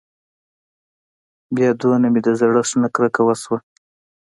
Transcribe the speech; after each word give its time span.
بيا 1.55 1.69
دونه 1.79 2.07
مې 2.13 2.21
د 2.25 2.27
زړښت 2.39 2.73
نه 2.81 2.87
کرکه 2.95 3.21
وشوه. 3.25 3.57